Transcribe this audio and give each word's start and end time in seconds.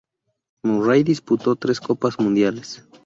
Murray 0.63 1.03
disputó 1.03 1.55
tres 1.55 1.79
Copas 1.79 2.17
Mundiales. 2.17 2.83